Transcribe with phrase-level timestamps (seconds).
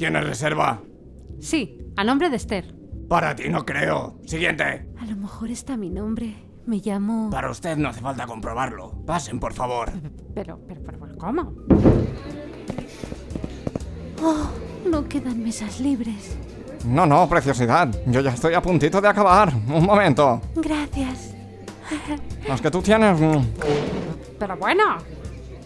[0.00, 0.80] ¿Tienes reserva?
[1.40, 2.74] Sí, a nombre de Esther.
[3.06, 4.18] Para ti no creo.
[4.24, 4.88] Siguiente.
[4.98, 6.36] A lo mejor está mi nombre.
[6.64, 7.28] Me llamo...
[7.28, 9.04] Para usted no hace falta comprobarlo.
[9.04, 9.92] Pasen, por favor.
[10.34, 11.52] Pero, pero, pero, ¿cómo?
[14.22, 14.48] Oh,
[14.88, 16.38] no quedan mesas libres.
[16.86, 17.94] No, no, preciosidad.
[18.06, 19.52] Yo ya estoy a puntito de acabar.
[19.54, 20.40] Un momento.
[20.56, 21.34] Gracias.
[22.48, 23.20] Los que tú tienes...
[23.20, 23.44] mm,
[24.38, 24.96] Pero bueno.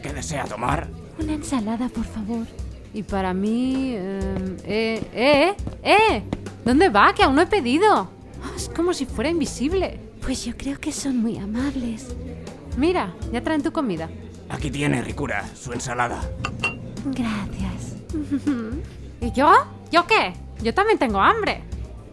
[0.03, 0.89] ¿Qué desea tomar?
[1.21, 2.49] Una ensalada, por favor.
[2.95, 3.93] Y para mí...
[3.97, 6.23] eh, eh, eh, eh.
[6.65, 7.13] ¿Dónde va?
[7.13, 8.09] Que aún no he pedido.
[8.43, 10.01] Oh, es como si fuera invisible.
[10.23, 12.15] Pues yo creo que son muy amables.
[12.79, 14.09] Mira, ya traen tu comida.
[14.49, 16.21] Aquí tiene, Ricura, su ensalada.
[17.07, 17.97] Gracias.
[19.21, 19.53] ¿Y yo?
[19.91, 20.33] ¿Yo qué?
[20.63, 21.63] Yo también tengo hambre.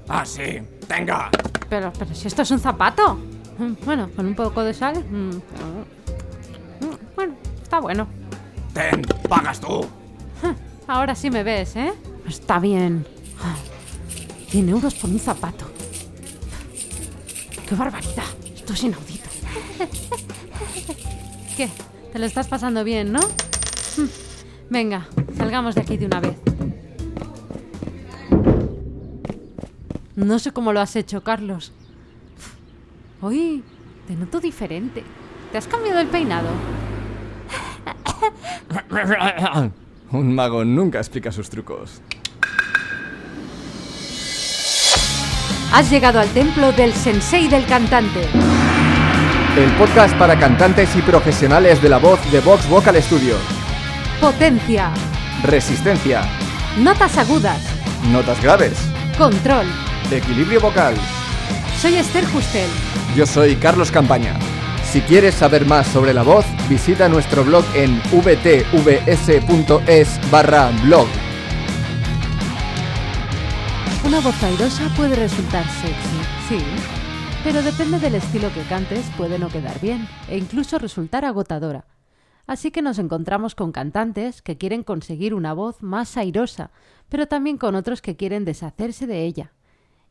[0.10, 0.60] Ah, sí.
[0.88, 1.30] Tenga.
[1.70, 3.18] Pero, pero si esto es un zapato.
[3.86, 4.96] Bueno, con un poco de sal.
[5.10, 5.32] mm,
[7.16, 8.08] Bueno, está bueno.
[8.74, 9.86] Ten, pagas tú.
[10.88, 11.94] Ahora sí me ves, ¿eh?
[12.28, 13.06] Está bien.
[14.50, 15.66] 100 euros por un zapato.
[17.68, 18.26] ¡Qué barbaridad!
[18.54, 19.30] Esto es inaudito.
[21.58, 21.70] ¿Qué?
[22.12, 23.22] Te lo estás pasando bien, ¿no?
[24.70, 26.38] Venga, salgamos de aquí de una vez.
[30.16, 31.72] No sé cómo lo has hecho, Carlos.
[33.22, 33.64] Hoy
[34.08, 35.04] te noto diferente.
[35.52, 36.50] ¿Te has cambiado el peinado?
[40.12, 42.02] Un mago nunca explica sus trucos.
[45.74, 48.28] Has llegado al templo del sensei del cantante.
[49.58, 53.36] El podcast para cantantes y profesionales de la voz de Vox Vocal Studio.
[54.20, 54.92] Potencia,
[55.44, 56.24] Resistencia.
[56.78, 57.62] notas agudas,
[58.12, 58.78] Notas graves.
[59.18, 59.66] control.
[60.12, 60.94] Equilibrio vocal.
[61.82, 62.70] Soy Esther Justel.
[63.16, 64.36] Yo soy Carlos Campaña.
[64.92, 69.30] Si quieres saber más sobre la voz, visita nuestro blog en vtvs.es
[70.30, 71.08] barra blog.
[74.06, 75.96] Una voz airosa puede resultar sexy,
[76.50, 76.58] sí,
[77.42, 81.86] pero depende del estilo que cantes, puede no quedar bien e incluso resultar agotadora.
[82.46, 86.70] Así que nos encontramos con cantantes que quieren conseguir una voz más airosa,
[87.08, 89.54] pero también con otros que quieren deshacerse de ella.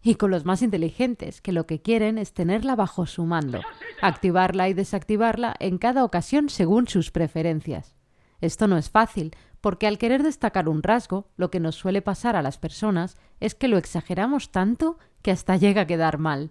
[0.03, 3.61] Y con los más inteligentes, que lo que quieren es tenerla bajo su mando,
[4.01, 7.95] activarla y desactivarla en cada ocasión según sus preferencias.
[8.41, 12.35] Esto no es fácil, porque al querer destacar un rasgo, lo que nos suele pasar
[12.37, 16.51] a las personas es que lo exageramos tanto que hasta llega a quedar mal.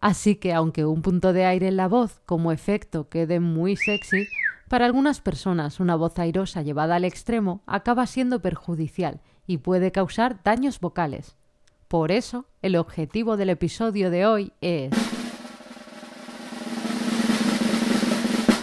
[0.00, 4.26] Así que aunque un punto de aire en la voz como efecto quede muy sexy,
[4.68, 10.42] para algunas personas una voz airosa llevada al extremo acaba siendo perjudicial y puede causar
[10.42, 11.36] daños vocales.
[11.88, 14.92] Por eso, el objetivo del episodio de hoy es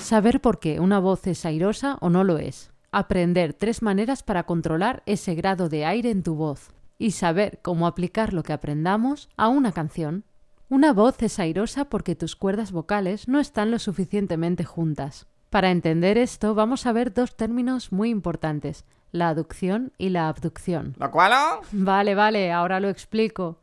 [0.02, 4.44] saber por qué una voz es airosa o no lo es, aprender tres maneras para
[4.44, 9.30] controlar ese grado de aire en tu voz y saber cómo aplicar lo que aprendamos
[9.38, 10.26] a una canción.
[10.68, 15.28] Una voz es airosa porque tus cuerdas vocales no están lo suficientemente juntas.
[15.50, 18.84] Para entender esto vamos a ver dos términos muy importantes,
[19.14, 20.96] la aducción y la abducción.
[20.98, 21.32] ¿Lo cual?
[21.72, 23.60] Vale, vale, ahora lo explico.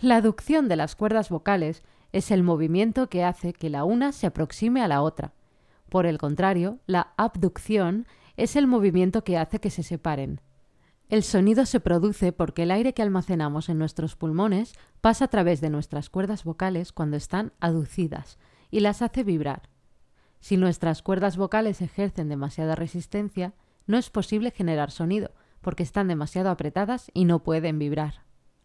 [0.00, 4.26] La aducción de las cuerdas vocales es el movimiento que hace que la una se
[4.28, 5.32] aproxime a la otra.
[5.88, 8.06] Por el contrario, la abducción
[8.36, 10.40] es el movimiento que hace que se separen.
[11.08, 15.60] El sonido se produce porque el aire que almacenamos en nuestros pulmones pasa a través
[15.60, 18.38] de nuestras cuerdas vocales cuando están aducidas
[18.70, 19.70] y las hace vibrar.
[20.40, 23.54] Si nuestras cuerdas vocales ejercen demasiada resistencia,
[23.86, 28.22] no es posible generar sonido, porque están demasiado apretadas y no pueden vibrar.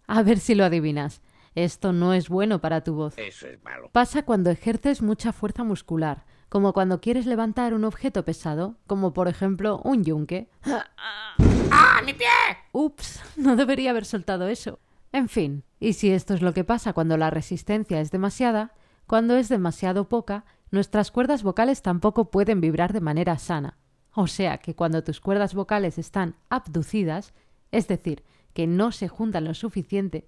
[0.07, 1.22] A ver si lo adivinas.
[1.56, 3.18] Esto no es bueno para tu voz.
[3.18, 3.90] Eso es malo.
[3.91, 9.28] Pasa cuando ejerces mucha fuerza muscular, como cuando quieres levantar un objeto pesado, como por
[9.28, 10.50] ejemplo un yunque.
[11.72, 12.28] ¡Ah, mi pie!
[12.72, 14.80] Ups, no debería haber soltado eso.
[15.12, 18.74] En fin, y si esto es lo que pasa cuando la resistencia es demasiada,
[19.07, 23.78] cuando es demasiado poca, nuestras cuerdas vocales tampoco pueden vibrar de manera sana.
[24.14, 27.34] O sea que cuando tus cuerdas vocales están abducidas,
[27.72, 30.28] es decir, que no se juntan lo suficiente,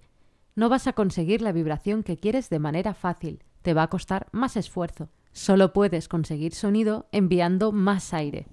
[0.54, 4.28] no vas a conseguir la vibración que quieres de manera fácil, te va a costar
[4.32, 5.08] más esfuerzo.
[5.32, 8.46] Solo puedes conseguir sonido enviando más aire.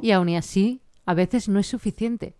[0.00, 2.36] Y aun así, a veces no es suficiente.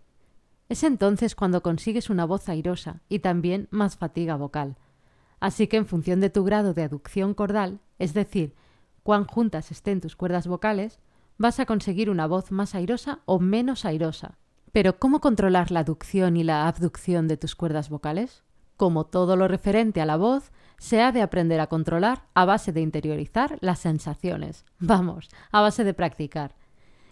[0.67, 4.77] Es entonces cuando consigues una voz airosa y también más fatiga vocal.
[5.39, 8.55] Así que en función de tu grado de aducción cordal, es decir,
[9.03, 10.99] cuán juntas estén tus cuerdas vocales,
[11.37, 14.37] vas a conseguir una voz más airosa o menos airosa.
[14.71, 18.43] Pero ¿cómo controlar la aducción y la abducción de tus cuerdas vocales?
[18.77, 22.71] Como todo lo referente a la voz, se ha de aprender a controlar a base
[22.71, 24.65] de interiorizar las sensaciones.
[24.79, 26.55] Vamos, a base de practicar.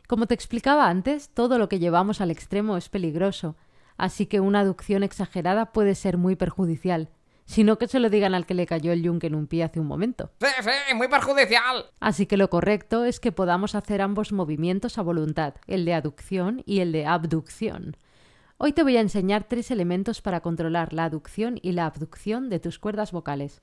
[0.07, 3.57] Como te explicaba antes, todo lo que llevamos al extremo es peligroso,
[3.97, 7.09] así que una aducción exagerada puede ser muy perjudicial.
[7.47, 9.79] Sino que se lo digan al que le cayó el yunque en un pie hace
[9.79, 10.29] un momento.
[10.39, 11.85] Sí, sí, muy perjudicial.
[11.99, 16.61] Así que lo correcto es que podamos hacer ambos movimientos a voluntad, el de aducción
[16.65, 17.97] y el de abducción.
[18.57, 22.59] Hoy te voy a enseñar tres elementos para controlar la aducción y la abducción de
[22.59, 23.61] tus cuerdas vocales.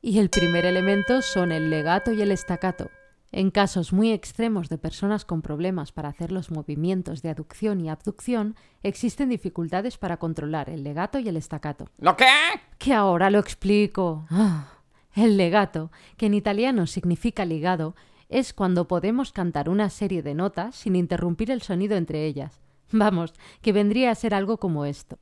[0.00, 2.88] Y el primer elemento son el legato y el estacato.
[3.32, 7.90] En casos muy extremos de personas con problemas para hacer los movimientos de aducción y
[7.90, 11.88] abducción, existen dificultades para controlar el legato y el estacato.
[11.98, 12.30] ¿Lo qué?
[12.78, 14.26] Que ahora lo explico.
[14.30, 14.68] Ah,
[15.14, 17.96] el legato, que en italiano significa ligado,
[18.28, 22.60] es cuando podemos cantar una serie de notas sin interrumpir el sonido entre ellas.
[22.92, 25.18] Vamos, que vendría a ser algo como esto.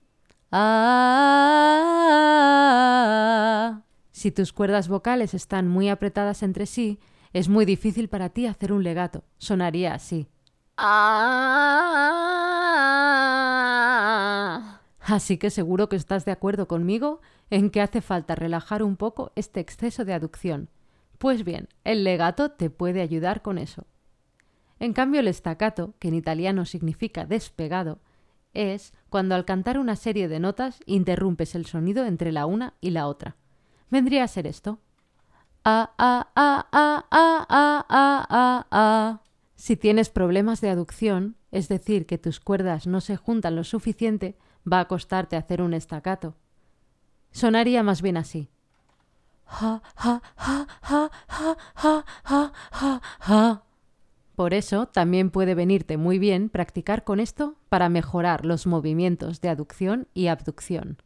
[0.53, 1.65] Ah,
[4.13, 7.01] si tus cuerdas vocales están muy apretadas entre sí,
[7.35, 9.25] es muy difícil para ti hacer un legato.
[9.39, 10.29] Sonaría así.
[15.01, 17.21] Así que seguro que estás de acuerdo conmigo
[17.51, 20.71] en que hace falta relajar un poco este exceso de aducción.
[21.19, 23.85] Pues bien, el legato te puede ayudar con eso.
[24.79, 27.99] En cambio, el staccato, que en italiano significa despegado,
[28.53, 32.91] es cuando al cantar una serie de notas interrumpes el sonido entre la una y
[32.91, 33.37] la otra.
[33.91, 34.79] Vendría a ser esto.
[39.57, 44.37] Si tienes problemas de aducción, es decir, que tus cuerdas no se juntan lo suficiente,
[44.71, 46.35] va a costarte hacer un estacato.
[47.31, 48.51] Sonaría más bien así.
[54.35, 59.49] Por eso también puede venirte muy bien practicar con esto para mejorar los movimientos de
[59.49, 60.99] aducción y abducción.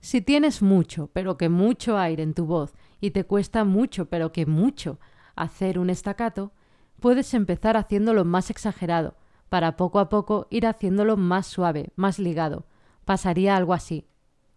[0.00, 4.32] Si tienes mucho, pero que mucho aire en tu voz y te cuesta mucho, pero
[4.32, 4.98] que mucho
[5.36, 6.52] hacer un estacato,
[7.00, 9.16] puedes empezar haciéndolo más exagerado,
[9.48, 12.66] para poco a poco ir haciéndolo más suave, más ligado.
[13.04, 14.06] Pasaría algo así.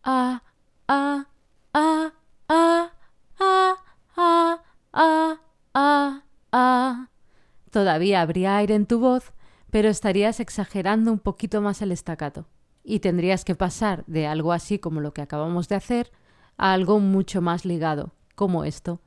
[0.04, 0.44] A,
[0.88, 1.28] a,
[1.74, 2.14] a,
[2.50, 2.92] a,
[3.40, 3.78] a,
[4.18, 4.60] a,
[4.94, 5.40] a,
[5.74, 7.10] a, a.
[7.72, 9.34] Todavía habría aire en tu voz,
[9.72, 12.46] pero estarías exagerando un poquito más el estacato.
[12.84, 16.12] Y tendrías que pasar de algo así como lo que acabamos de hacer
[16.58, 19.00] a algo mucho más ligado, como esto.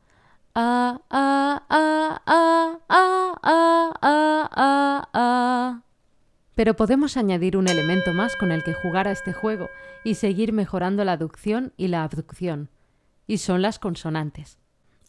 [6.54, 9.68] Pero podemos añadir un elemento más con el que jugar a este juego
[10.04, 12.70] y seguir mejorando la aducción y la abducción.
[13.26, 14.58] Y son las consonantes.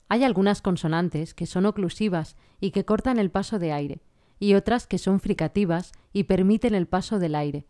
[0.10, 4.02] Hay algunas consonantes que son oclusivas y que cortan el paso de aire,
[4.40, 7.68] y otras que son fricativas y permiten el paso del aire.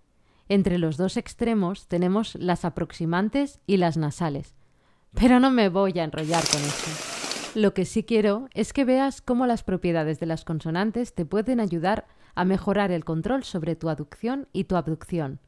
[0.49, 4.56] Entre los dos extremos tenemos las aproximantes y las nasales.
[5.13, 7.59] Pero no me voy a enrollar con esto.
[7.59, 11.59] Lo que sí quiero es que veas cómo las propiedades de las consonantes te pueden
[11.59, 12.05] ayudar
[12.35, 15.39] a mejorar el control sobre tu aducción y tu abducción.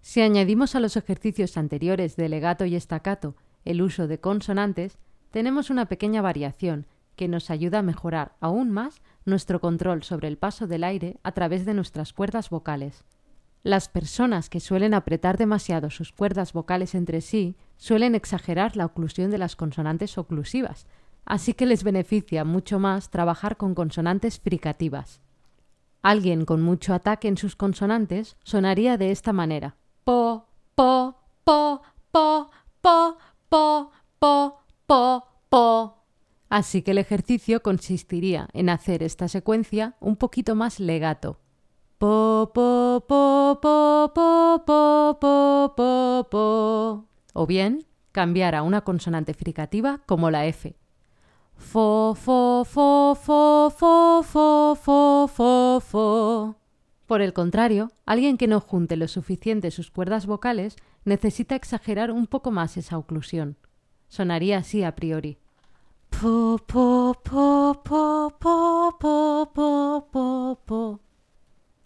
[0.00, 3.36] Si añadimos a los ejercicios anteriores de legato y estacato
[3.66, 4.98] el uso de consonantes,
[5.30, 6.86] tenemos una pequeña variación
[7.16, 11.32] que nos ayuda a mejorar aún más nuestro control sobre el paso del aire a
[11.32, 13.04] través de nuestras cuerdas vocales.
[13.68, 19.30] Las personas que suelen apretar demasiado sus cuerdas vocales entre sí suelen exagerar la oclusión
[19.30, 20.86] de las consonantes oclusivas,
[21.26, 25.20] así que les beneficia mucho más trabajar con consonantes fricativas.
[26.00, 32.50] Alguien con mucho ataque en sus consonantes sonaría de esta manera: po, po, po, po,
[32.80, 33.18] po,
[33.50, 36.04] po, po, po, po.
[36.48, 41.38] Así que el ejercicio consistiría en hacer esta secuencia un poquito más legato.
[47.32, 50.76] O bien, cambiar a una consonante fricativa como la F.
[51.56, 52.64] Fo, fo.
[57.06, 62.26] Por el contrario, alguien que no junte lo suficiente sus cuerdas vocales necesita exagerar un
[62.26, 63.56] poco más esa oclusión.
[64.08, 65.38] Sonaría así a priori.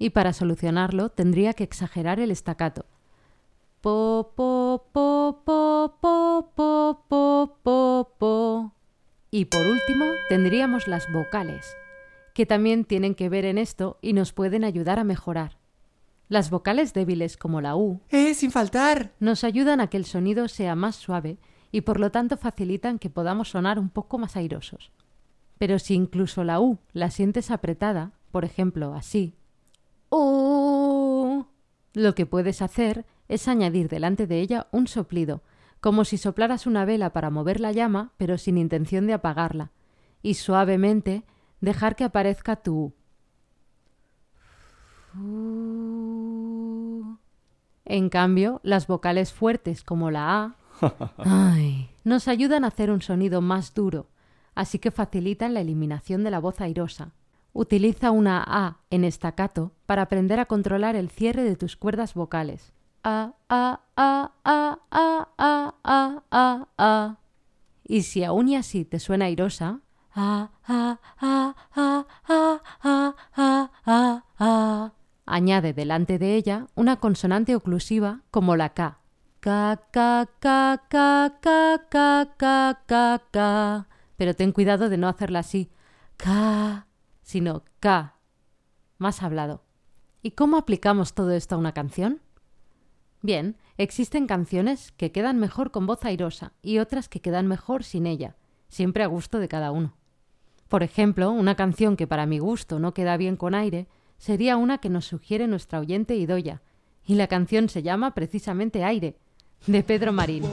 [0.02, 2.86] Y para solucionarlo tendría que exagerar el estacato.
[3.80, 8.72] Po, po, po, po, po, po, po, po, po.
[9.30, 11.76] Y por último tendríamos las vocales,
[12.34, 15.58] que también tienen que ver en esto y nos pueden ayudar a mejorar.
[16.28, 19.12] Las vocales débiles como la U, ¡Eh, sin faltar!
[19.20, 21.38] nos ayudan a que el sonido sea más suave
[21.70, 24.90] y por lo tanto facilitan que podamos sonar un poco más airosos.
[25.58, 29.36] Pero si incluso la U la sientes apretada, por ejemplo así,
[30.14, 31.46] ¡Oh!
[31.94, 35.40] Lo que puedes hacer es añadir delante de ella un soplido,
[35.80, 39.70] como si soplaras una vela para mover la llama, pero sin intención de apagarla,
[40.20, 41.24] y suavemente
[41.62, 42.92] dejar que aparezca tu.
[47.86, 50.56] En cambio, las vocales fuertes como la A
[51.16, 54.10] ay, nos ayudan a hacer un sonido más duro,
[54.54, 57.12] así que facilitan la eliminación de la voz airosa.
[57.54, 62.72] Utiliza una A en estacato para aprender a controlar el cierre de tus cuerdas vocales.
[63.04, 67.18] A, A, A, A, A, A, A, A.
[67.84, 69.80] Y si aún y así te suena airosa.
[75.26, 78.98] Añade delante de ella una consonante oclusiva como la K.
[79.40, 79.80] K,
[83.30, 83.86] K.
[84.16, 85.70] Pero ten cuidado de no hacerla así.
[87.32, 88.18] Sino K.
[88.98, 89.62] Más hablado.
[90.20, 92.20] ¿Y cómo aplicamos todo esto a una canción?
[93.22, 98.06] Bien, existen canciones que quedan mejor con voz airosa y otras que quedan mejor sin
[98.06, 98.36] ella,
[98.68, 99.96] siempre a gusto de cada uno.
[100.68, 104.76] Por ejemplo, una canción que para mi gusto no queda bien con aire sería una
[104.76, 106.60] que nos sugiere nuestra oyente Idoya,
[107.06, 109.16] y la canción se llama precisamente Aire,
[109.66, 110.44] de Pedro Marín.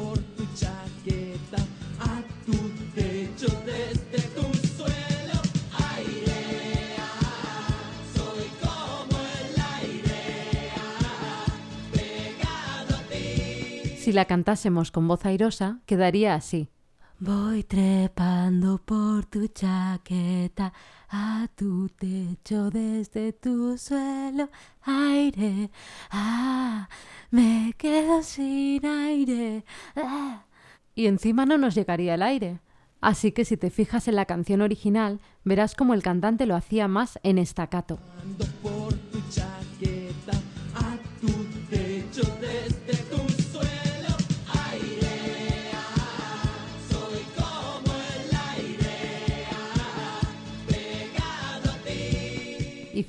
[14.10, 16.72] Si la cantásemos con voz airosa, quedaría así.
[17.20, 20.74] Voy trepando por tu chaqueta
[21.12, 24.50] a tu techo desde tu suelo.
[24.82, 25.70] Aire,
[26.10, 26.90] ah,
[27.30, 29.64] me quedo sin aire.
[29.96, 30.42] ah.
[30.96, 32.62] Y encima no nos llegaría el aire.
[33.02, 36.88] Así que si te fijas en la canción original, verás como el cantante lo hacía
[36.88, 38.00] más en estacato.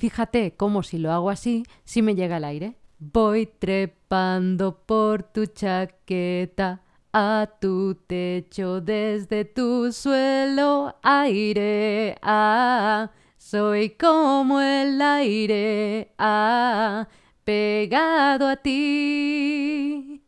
[0.00, 2.78] Fíjate cómo si lo hago así, sí me llega el aire.
[2.98, 6.80] Voy trepando por tu chaqueta
[7.12, 12.16] a tu techo desde tu suelo aire.
[12.22, 16.14] Ah, soy como el aire.
[16.16, 17.06] Ah,
[17.44, 20.22] pegado a ti.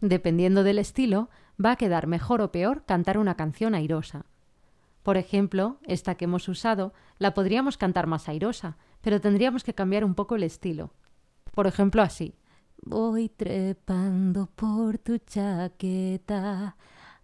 [0.00, 1.28] Dependiendo del estilo,
[1.62, 4.24] va a quedar mejor o peor cantar una canción airosa.
[5.02, 10.04] Por ejemplo, esta que hemos usado la podríamos cantar más airosa, pero tendríamos que cambiar
[10.04, 10.92] un poco el estilo.
[11.52, 12.34] Por ejemplo, así.
[12.82, 16.76] Voy trepando por tu chaqueta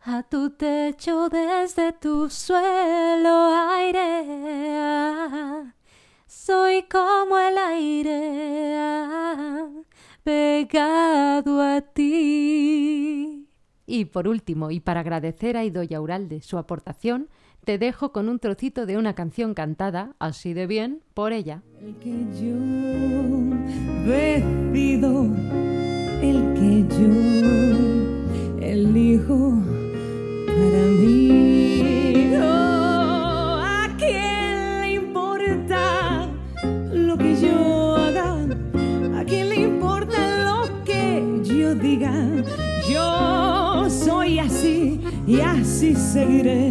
[0.02, 4.24] a tu techo desde tu suelo aire.
[6.26, 9.16] Soy como el aire
[10.26, 13.48] pegado a ti.
[13.86, 17.28] Y por último, y para agradecer a Idoya Uralde su aportación,
[17.66, 21.64] te dejo con un trocito de una canción cantada, así de bien, por ella.
[21.82, 22.54] El que yo
[24.06, 25.26] decido,
[26.22, 29.52] el que yo elijo
[30.46, 32.36] para mí.
[32.40, 36.28] Oh, ¿A quién le importa
[36.92, 38.46] lo que yo haga?
[39.18, 42.14] ¿A quién le importa lo que yo diga?
[42.88, 46.70] Yo soy así y así seguiré.